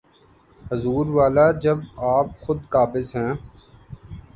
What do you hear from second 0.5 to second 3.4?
حضور والا، جب آپ خود قابض ہیں۔